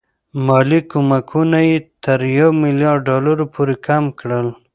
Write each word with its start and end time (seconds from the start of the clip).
مالي 0.45 0.79
کومکونه 0.91 1.59
یې 1.69 1.77
تر 2.03 2.19
یو 2.37 2.49
میلیارډ 2.61 3.01
ډالرو 3.09 3.45
پورې 3.53 3.75
کم 3.85 4.03
کړل. 4.19 4.47